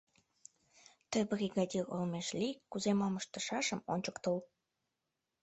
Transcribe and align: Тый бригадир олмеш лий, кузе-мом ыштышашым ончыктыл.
Тый 1.11 1.23
бригадир 1.33 1.85
олмеш 1.95 2.27
лий, 2.39 2.59
кузе-мом 2.71 3.13
ыштышашым 3.19 3.79
ончыктыл. 3.93 4.35